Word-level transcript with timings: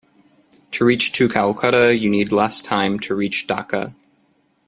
To 0.71 0.83
reach 0.83 1.11
to 1.11 1.29
Calcutta 1.29 1.95
you 1.95 2.09
need 2.09 2.31
less 2.31 2.63
time 2.63 2.97
to 3.01 3.13
reach 3.13 3.45
Dhaka. 3.45 3.93